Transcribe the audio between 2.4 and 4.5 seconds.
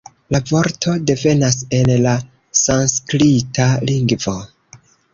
sanskrita lingvo.